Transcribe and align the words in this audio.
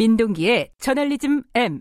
민동기의 0.00 0.70
저널리즘 0.78 1.42
M. 1.54 1.80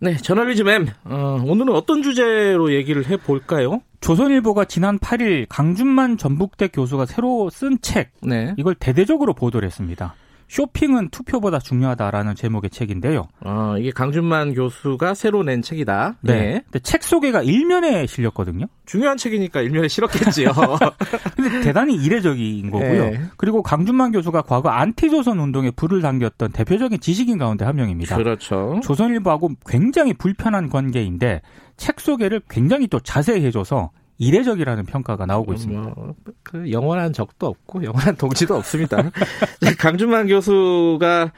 네, 0.00 0.16
저널리즘 0.16 0.66
M. 0.66 0.88
어, 1.04 1.40
오늘은 1.46 1.72
어떤 1.72 2.02
주제로 2.02 2.72
얘기를 2.72 3.06
해볼까요? 3.08 3.82
조선일보가 4.00 4.64
지난 4.64 4.98
8일 4.98 5.46
강준만 5.48 6.18
전북대 6.18 6.68
교수가 6.68 7.06
새로 7.06 7.48
쓴 7.48 7.78
책, 7.82 8.10
네. 8.22 8.54
이걸 8.58 8.74
대대적으로 8.74 9.34
보도를 9.34 9.66
했습니다. 9.66 10.16
쇼핑은 10.50 11.10
투표보다 11.10 11.60
중요하다라는 11.60 12.34
제목의 12.34 12.70
책인데요. 12.70 13.28
어, 13.44 13.76
이게 13.78 13.92
강준만 13.92 14.54
교수가 14.54 15.14
새로 15.14 15.44
낸 15.44 15.62
책이다. 15.62 16.16
네. 16.22 16.34
네. 16.34 16.62
근데 16.64 16.80
책 16.80 17.04
소개가 17.04 17.42
일면에 17.42 18.04
실렸거든요. 18.06 18.66
중요한 18.84 19.16
책이니까 19.16 19.60
일면에 19.60 19.86
실었겠지요. 19.86 20.50
근데 21.36 21.60
대단히 21.60 21.94
이례적인 21.94 22.68
거고요. 22.68 23.10
네. 23.10 23.20
그리고 23.36 23.62
강준만 23.62 24.10
교수가 24.10 24.42
과거 24.42 24.70
안티조선 24.70 25.38
운동에 25.38 25.70
불을 25.70 26.02
당겼던 26.02 26.50
대표적인 26.50 26.98
지식인 26.98 27.38
가운데 27.38 27.64
한 27.64 27.76
명입니다. 27.76 28.16
그렇죠. 28.16 28.80
조선일보하고 28.82 29.52
굉장히 29.68 30.14
불편한 30.14 30.68
관계인데 30.68 31.42
책 31.76 32.00
소개를 32.00 32.42
굉장히 32.50 32.88
또 32.88 32.98
자세히 32.98 33.44
해줘서 33.44 33.90
이례적이라는 34.20 34.84
평가가 34.84 35.26
나오고 35.26 35.54
있습니다. 35.54 35.80
뭐, 35.96 36.14
그 36.42 36.70
영원한 36.70 37.12
적도 37.12 37.46
없고 37.46 37.82
영원한 37.84 38.16
동지도 38.16 38.54
없습니다. 38.54 38.98
강준만 39.78 40.26
교수가 40.28 41.32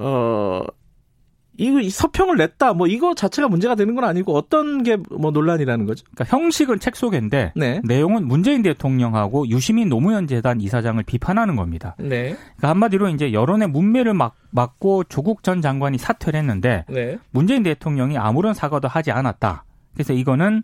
어 0.00 0.62
이거 1.58 1.80
서평을 1.86 2.36
냈다 2.36 2.72
뭐 2.72 2.86
이거 2.86 3.14
자체가 3.14 3.48
문제가 3.48 3.74
되는 3.74 3.94
건 3.94 4.04
아니고 4.04 4.34
어떤 4.34 4.82
게 4.82 4.96
뭐 5.10 5.30
논란이라는 5.32 5.86
거죠? 5.86 6.04
그러니까 6.14 6.36
형식은 6.36 6.78
책 6.78 6.96
소개인데 6.96 7.52
네. 7.56 7.80
내용은 7.84 8.26
문재인 8.26 8.62
대통령하고 8.62 9.48
유시민 9.48 9.88
노무현 9.88 10.26
재단 10.26 10.60
이사장을 10.60 11.02
비판하는 11.02 11.56
겁니다. 11.56 11.96
네. 11.98 12.36
그러니까 12.56 12.68
한마디로 12.70 13.08
이제 13.08 13.32
여론의 13.32 13.68
문매를 13.68 14.14
막, 14.14 14.36
막고 14.50 15.04
조국 15.04 15.42
전 15.42 15.60
장관이 15.60 15.98
사퇴를 15.98 16.38
했는데 16.38 16.84
네. 16.88 17.18
문재인 17.32 17.62
대통령이 17.64 18.16
아무런 18.16 18.54
사과도 18.54 18.88
하지 18.88 19.10
않았다. 19.10 19.64
그래서 19.94 20.12
이거는 20.12 20.62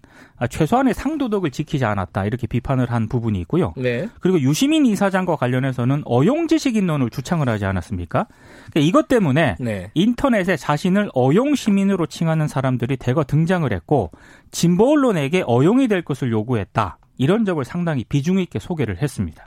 최소한의 0.49 0.95
상도덕을 0.95 1.51
지키지 1.51 1.85
않았다 1.85 2.25
이렇게 2.25 2.47
비판을 2.47 2.91
한 2.91 3.09
부분이 3.09 3.41
있고요. 3.41 3.75
네. 3.77 4.09
그리고 4.21 4.41
유시민 4.41 4.87
이사장과 4.87 5.37
관련해서는 5.37 6.03
어용지식인론을 6.05 7.11
주창을 7.11 7.49
하지 7.49 7.65
않았습니까? 7.65 8.27
그러니까 8.71 8.81
이것 8.81 9.09
때문에 9.09 9.57
네. 9.59 9.91
인터넷에 9.95 10.57
자신을 10.57 11.11
어용 11.15 11.55
시민으로 11.55 12.07
칭하는 12.07 12.49
사람들이 12.49 12.97
대거 12.97 13.25
등장을 13.25 13.71
했고 13.73 14.11
진보 14.51 14.93
언론에게 14.93 15.43
어용이 15.47 15.89
될 15.89 16.03
것을 16.03 16.31
요구했다. 16.31 16.99
이런 17.19 17.45
점을 17.45 17.65
상당히 17.65 18.05
비중 18.05 18.39
있게 18.39 18.59
소개를 18.59 19.03
했습니다. 19.03 19.47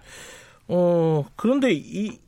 어 0.68 1.26
그런데 1.36 1.72
이 1.72 2.20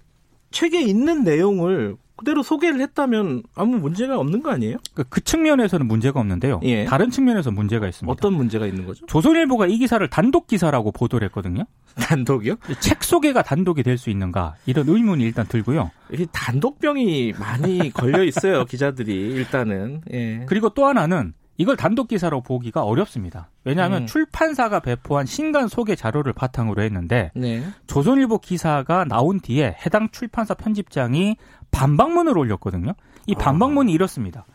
책에 0.52 0.82
있는 0.82 1.24
내용을 1.24 1.96
그대로 2.22 2.44
소개를 2.44 2.80
했다면 2.82 3.42
아무 3.56 3.78
문제가 3.78 4.20
없는 4.20 4.44
거 4.44 4.52
아니에요? 4.52 4.78
그, 4.94 5.04
그 5.10 5.22
측면에서는 5.22 5.88
문제가 5.88 6.20
없는데요. 6.20 6.60
예. 6.64 6.86
다른 6.86 7.10
측면에서 7.10 7.50
문제가 7.50 7.88
있습니다. 7.88 8.12
어떤 8.12 8.34
문제가 8.36 8.68
있는 8.68 8.86
거죠? 8.86 9.08
조선일보가 9.08 9.66
이 9.66 9.80
기사를 9.80 10.08
단독 10.08 10.46
기사라고 10.46 10.92
보도를 10.92 11.26
했거든요. 11.30 11.64
단독이요? 11.98 12.58
책 12.80 13.04
소개가 13.04 13.42
단독이 13.42 13.82
될 13.82 13.98
수 13.98 14.10
있는가 14.12 14.56
이런 14.68 14.88
의문이 14.88 15.24
일단 15.24 15.48
들고요. 15.48 15.90
이 16.14 16.28
단독병이 16.32 17.34
많이 17.40 17.92
걸려 17.92 18.24
있어요 18.24 18.66
기자들이 18.70 19.14
일단은. 19.14 20.02
예. 20.14 20.46
그리고 20.48 20.70
또 20.70 20.86
하나는 20.86 21.34
이걸 21.62 21.78
단독 21.78 22.08
기사로 22.08 22.42
보기가 22.42 22.82
어렵습니다. 22.84 23.52
왜냐하면 23.64 24.04
음. 24.04 24.08
출판사가 24.08 24.80
배포한 24.80 25.28
신간 25.28 25.68
소개 25.68 25.96
자료를 25.96 26.34
바탕으로 26.34 26.82
했는데 26.82 27.30
네. 27.36 27.64
조선일보 27.86 28.40
기사가 28.40 29.06
나온 29.06 29.40
뒤에 29.40 29.78
해당 29.86 30.10
출판사 30.10 30.56
편집장이 30.56 31.38
반박문을 31.70 32.36
올렸거든요. 32.36 32.94
이 33.28 33.36
반박문이 33.36 33.92
아. 33.92 33.94
이렇습니다. 33.94 34.48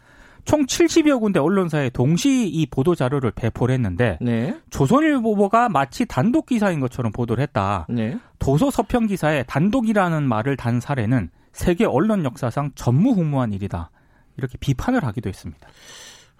총 0.44 0.66
70여 0.66 1.20
군데 1.20 1.38
언론사에 1.38 1.90
동시 1.90 2.48
이 2.48 2.66
보도 2.66 2.96
자료를 2.96 3.30
배포를 3.30 3.72
했는데 3.74 4.18
네. 4.20 4.60
조선일보가 4.70 5.68
마치 5.68 6.06
단독 6.06 6.46
기사인 6.46 6.80
것처럼 6.80 7.12
보도를 7.12 7.40
했다. 7.40 7.86
네. 7.88 8.18
도서 8.40 8.72
서평 8.72 9.06
기사에 9.06 9.44
단독이라는 9.44 10.24
말을 10.24 10.56
단 10.56 10.80
사례는 10.80 11.30
세계 11.52 11.84
언론 11.84 12.24
역사상 12.24 12.72
전무후무한 12.74 13.52
일이다. 13.52 13.90
이렇게 14.38 14.58
비판을 14.58 15.04
하기도 15.04 15.28
했습니다. 15.28 15.68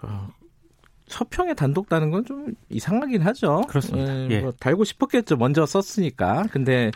어, 0.02 0.28
서평에 1.08 1.54
단독 1.54 1.88
다는 1.88 2.10
건 2.10 2.24
좀 2.24 2.54
이상하긴 2.68 3.22
하죠. 3.22 3.62
그렇습니다. 3.68 4.12
예, 4.12 4.28
예. 4.30 4.40
뭐 4.40 4.52
달고 4.58 4.84
싶었겠죠. 4.84 5.36
먼저 5.36 5.64
썼으니까. 5.64 6.44
근데 6.50 6.90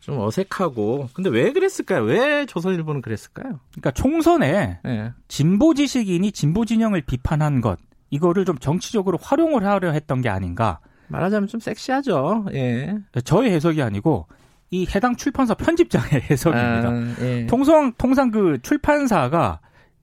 좀 0.00 0.18
어색하고. 0.18 1.08
근데 1.14 1.30
왜 1.30 1.52
그랬을까요? 1.52 2.02
왜 2.02 2.44
조선일보는 2.46 3.02
그랬을까요? 3.02 3.60
그러니까 3.70 3.90
총선에 3.92 4.80
예. 4.86 5.12
진보 5.28 5.74
지식인이 5.74 6.32
진보 6.32 6.64
진영을 6.64 7.02
비판한 7.02 7.60
것 7.60 7.78
이거를 8.10 8.44
좀 8.44 8.58
정치적으로 8.58 9.18
활용을 9.22 9.64
하려 9.64 9.92
했던 9.92 10.20
게 10.22 10.28
아닌가. 10.28 10.80
말하자면 11.08 11.46
좀 11.48 11.60
섹시하죠. 11.60 12.46
예. 12.54 12.96
저의 13.24 13.52
해석이 13.52 13.80
아니고 13.82 14.26
이 14.70 14.86
해당 14.94 15.14
출판사 15.14 15.54
편집장의 15.54 16.22
해석입니다. 16.30 16.88
아, 16.88 17.14
예. 17.20 17.46
통상 17.46 17.92
통상 17.96 18.30
그 18.32 18.58
출판사가 18.62 19.60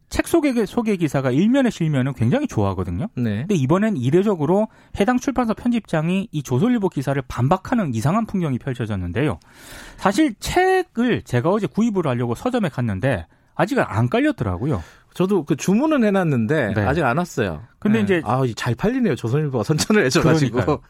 책 0.09 0.28
소개 0.28 0.66
소개 0.66 0.96
기사가 0.96 1.31
일면에 1.31 1.70
실면은 1.70 2.14
굉장히 2.14 2.47
좋아하거든요. 2.47 3.08
네. 3.16 3.40
근데 3.42 3.56
이번엔 3.56 3.97
이례적으로 3.97 4.68
해당 5.00 5.18
출판사 5.20 5.53
편집장이 5.53 6.30
이 6.31 6.44
조선일보 6.44 6.90
기사를 6.90 7.22
반박하는 7.28 7.94
이상한 7.94 8.25
풍경이 8.25 8.58
펼쳐졌는데요. 8.59 9.40
사실 9.97 10.34
책을 10.40 11.22
제가 11.24 11.50
어제 11.50 11.68
구입을 11.68 12.08
하려고 12.08 12.36
서점에 12.36 12.70
갔는데 12.70 13.28
아직은 13.56 13.84
안 13.86 14.09
깔렸더라고요. 14.09 14.81
저도 15.14 15.44
그 15.44 15.56
주문은 15.56 16.03
해놨는데 16.03 16.74
네. 16.76 16.81
아직 16.86 17.03
안 17.03 17.18
왔어요. 17.18 17.64
근데 17.80 18.00
네. 18.00 18.03
이제 18.03 18.22
아잘 18.24 18.76
팔리네요 18.76 19.16
조선일보가 19.16 19.64
선전을 19.64 20.06
해줘가지고 20.06 20.81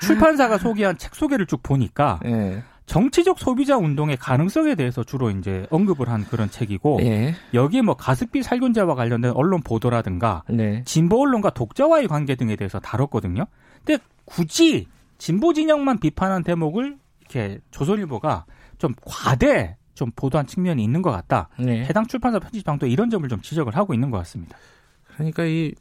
출판사가 0.00 0.58
소개한 0.58 0.98
책 0.98 1.14
소개를 1.14 1.46
쭉 1.46 1.62
보니까 1.62 2.20
네. 2.24 2.62
정치적 2.88 3.38
소비자 3.38 3.76
운동의 3.76 4.16
가능성에 4.16 4.74
대해서 4.74 5.04
주로 5.04 5.30
이제 5.30 5.66
언급을 5.70 6.08
한 6.08 6.24
그런 6.24 6.50
책이고 6.50 7.00
예. 7.02 7.34
여기에 7.52 7.82
뭐 7.82 7.94
가습기 7.94 8.42
살균제와 8.42 8.94
관련된 8.94 9.32
언론 9.32 9.60
보도라든가 9.62 10.42
네. 10.48 10.82
진보 10.84 11.20
언론과 11.22 11.50
독자와의 11.50 12.08
관계 12.08 12.34
등에 12.34 12.56
대해서 12.56 12.80
다뤘거든요. 12.80 13.44
근데 13.84 14.02
굳이 14.24 14.88
진보 15.18 15.52
진영만 15.52 16.00
비판한 16.00 16.42
대목을 16.42 16.96
이렇게 17.20 17.58
조선일보가 17.70 18.46
좀 18.78 18.94
과대 19.04 19.76
좀 19.94 20.10
보도한 20.16 20.46
측면이 20.46 20.82
있는 20.82 21.02
것 21.02 21.10
같다. 21.10 21.50
네. 21.58 21.84
해당 21.84 22.06
출판사 22.06 22.38
편집장도 22.38 22.86
이런 22.86 23.10
점을 23.10 23.28
좀 23.28 23.42
지적을 23.42 23.76
하고 23.76 23.92
있는 23.92 24.10
것 24.10 24.16
같습니다. 24.18 24.56
그러니까 25.14 25.44
이 25.44 25.74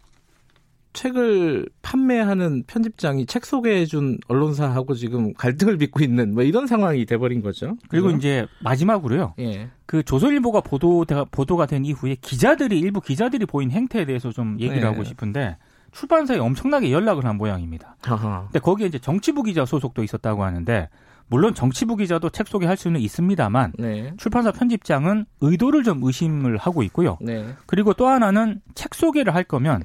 책을 0.98 1.70
판매하는 1.84 2.64
편집장이 2.66 3.28
책 3.28 3.46
소개해준 3.46 4.18
언론사하고 4.28 4.96
지금 4.96 5.34
갈등을 5.36 5.78
빚고 5.78 6.04
있는 6.04 6.34
뭐 6.34 6.42
이런 6.42 6.66
상황이 6.66 7.06
돼버린 7.06 7.44
거죠. 7.44 7.78
그리고 7.88 8.08
그죠? 8.08 8.18
이제 8.18 8.48
마지막으로요. 8.64 9.36
예. 9.38 9.70
그 9.86 10.02
조선일보가 10.02 10.62
보도 10.62 11.06
보도가 11.30 11.68
된 11.68 11.86
이후에 11.86 12.16
기자들이 12.20 12.80
일부 12.80 13.00
기자들이 13.00 13.46
보인 13.46 13.70
행태에 13.70 14.06
대해서 14.06 14.32
좀 14.32 14.58
얘기를 14.60 14.82
예. 14.82 14.86
하고 14.86 15.04
싶은데 15.04 15.58
출판사에 15.92 16.40
엄청나게 16.40 16.92
연락을 16.92 17.26
한 17.26 17.38
모양입니다. 17.38 17.96
아하. 18.08 18.46
근데 18.46 18.58
거기에 18.58 18.88
이제 18.88 18.98
정치부 18.98 19.44
기자 19.44 19.66
소속도 19.66 20.04
있었다고 20.04 20.44
하는데 20.44 20.90
물론 21.28 21.54
정치부 21.54 21.96
기자도 21.98 22.32
책 22.32 22.48
소개할 22.48 22.76
수는 22.76 23.02
있습니다만 23.02 23.74
네. 23.78 24.14
출판사 24.18 24.52
편집장은 24.52 25.26
의도를 25.42 25.84
좀 25.84 26.00
의심을 26.02 26.58
하고 26.58 26.82
있고요. 26.84 27.18
네. 27.22 27.54
그리고 27.68 27.94
또 27.94 28.08
하나는 28.08 28.62
책 28.74 28.96
소개를 28.96 29.36
할 29.36 29.44
거면 29.44 29.84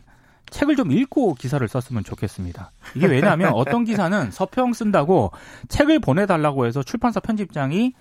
책을 0.52 0.76
좀 0.76 0.92
읽고 0.92 1.34
기사를 1.34 1.66
썼으면 1.66 2.04
좋겠습니다. 2.04 2.70
이게 2.94 3.06
왜냐하면 3.06 3.52
어떤 3.54 3.84
기사는 3.84 4.30
서평 4.30 4.72
쓴다고 4.74 5.32
책을 5.68 5.98
보내달라고 5.98 6.66
해서 6.66 6.82
출판사 6.82 7.18
편집장이 7.18 7.94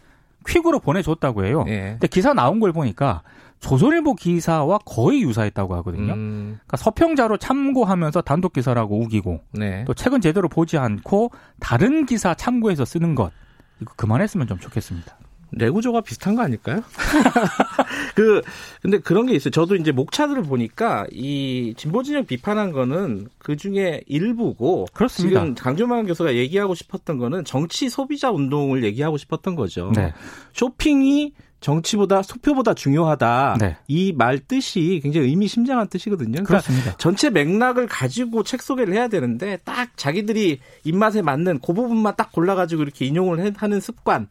퀵으로 0.48 0.80
보내줬다고 0.80 1.46
해요. 1.46 1.66
예. 1.68 1.92
근데 1.92 2.08
기사 2.08 2.34
나온 2.34 2.60
걸 2.60 2.72
보니까 2.74 3.22
조선일보 3.60 4.16
기사와 4.16 4.80
거의 4.86 5.22
유사했다고 5.22 5.76
하거든요. 5.76 6.14
음. 6.14 6.60
그러니까 6.66 6.78
서평자로 6.78 7.38
참고하면서 7.38 8.22
단독 8.22 8.54
기사라고 8.54 9.00
우기고 9.00 9.42
네. 9.52 9.84
또 9.86 9.94
책은 9.94 10.20
제대로 10.20 10.50
보지 10.50 10.78
않고 10.78 11.32
다른 11.60 12.06
기사 12.06 12.34
참고해서 12.34 12.86
쓰는 12.86 13.16
것 13.16 13.32
이거 13.80 13.94
그만했으면 13.96 14.48
좀 14.48 14.60
좋겠습니다. 14.60 15.16
내구조가 15.52 16.02
비슷한 16.02 16.36
거 16.36 16.42
아닐까요? 16.42 16.82
그 18.16 18.42
근데 18.82 19.00
그런 19.00 19.26
게 19.26 19.34
있어요. 19.34 19.52
저도 19.52 19.76
이제 19.76 19.92
목차들을 19.92 20.44
보니까 20.44 21.06
이 21.12 21.74
진보 21.78 22.04
진영 22.04 22.26
비판한 22.26 22.72
거는 22.72 23.28
그 23.38 23.56
중에 23.58 24.02
일부고 24.08 24.88
그렇습니다. 24.94 25.42
지금 25.42 25.56
강준만 25.56 26.06
교수가 26.08 26.36
얘기하고 26.36 26.76
싶었던 26.76 27.18
거는 27.18 27.46
정치 27.46 27.90
소비자 27.90 28.32
운동을 28.32 28.84
얘기하고 28.84 29.18
싶었던 29.18 29.56
거죠. 29.56 29.92
네. 29.96 30.14
쇼핑이 30.54 31.34
정치보다 31.62 32.24
소표보다 32.24 32.74
중요하다. 32.74 33.58
네. 33.60 33.78
이말 33.88 34.40
뜻이 34.40 35.00
굉장히 35.04 35.28
의미심장한 35.28 35.88
뜻이거든요. 35.88 36.32
그러니까 36.32 36.48
그렇습니다. 36.48 36.98
전체 36.98 37.30
맥락을 37.30 37.88
가지고 37.88 38.44
책 38.44 38.64
소개를 38.64 38.96
해야 38.96 39.08
되는데 39.08 39.58
딱 39.64 39.96
자기들이 39.96 40.60
입맛에 40.84 41.22
맞는 41.22 41.60
그 41.60 41.74
부분만 41.74 42.16
딱 42.18 42.32
골라 42.32 42.56
가지고 42.56 42.82
이렇게 42.82 43.06
인용을 43.06 43.54
하는 43.56 43.80
습관. 43.80 44.28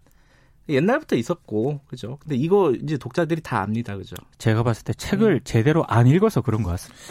옛날부터 0.69 1.17
있었고 1.17 1.81
그죠. 1.87 2.19
근데 2.21 2.37
이거 2.37 2.73
이제 2.73 2.97
독자들이 2.97 3.41
다 3.41 3.61
압니다, 3.61 3.97
그죠. 3.97 4.15
제가 4.39 4.63
봤을 4.63 4.85
때 4.85 4.93
책을 4.93 5.35
음. 5.35 5.41
제대로 5.45 5.85
안 5.89 6.07
읽어서 6.07 6.41
그런 6.43 6.63
것 6.63 6.71
같습니다. 6.71 7.03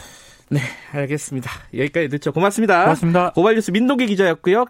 네, 0.50 0.60
알겠습니다. 0.92 1.50
여기까지 1.74 2.08
듣죠. 2.08 2.32
고맙습니다. 2.32 2.82
고맙습니다. 2.82 3.30
고발뉴스 3.32 3.70
민동기 3.70 4.06
기자였고요. 4.06 4.66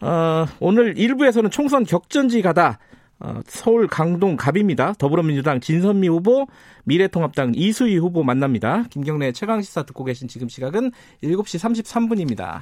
어, 0.00 0.46
오늘 0.60 0.94
1부에서는 0.94 1.50
총선 1.50 1.84
격전지 1.84 2.40
가다 2.40 2.78
어, 3.18 3.40
서울 3.46 3.88
강동 3.88 4.36
갑입니다. 4.36 4.92
더불어민주당 4.98 5.58
진선미 5.58 6.08
후보, 6.08 6.46
미래통합당 6.84 7.52
이수희 7.54 7.96
후보 7.96 8.22
만납니다. 8.22 8.84
김경래 8.90 9.32
최강시사 9.32 9.84
듣고 9.84 10.04
계신 10.04 10.28
지금 10.28 10.48
시각은 10.48 10.92
7시 11.22 11.82
33분입니다. 11.82 12.60